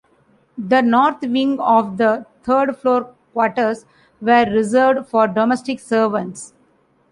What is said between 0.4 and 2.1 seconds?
The north wing of